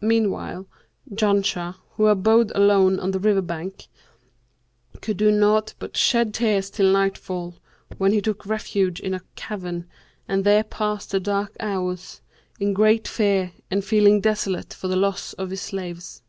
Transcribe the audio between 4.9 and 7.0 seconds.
could do naught but shed tears till